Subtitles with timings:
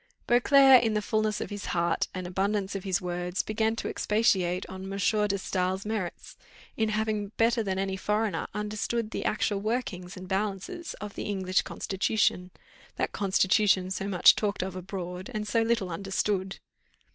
[0.25, 4.65] Beauclerc in the fulness of his heart, and abundance of his words, began to expatiate
[4.67, 4.89] on M.
[4.89, 6.35] de Staël's merits,
[6.75, 11.61] in having better than any foreigner understood the actual workings and balances of the British
[11.61, 12.49] constitution,
[12.95, 16.57] that constitution so much talked of abroad, and so little understood.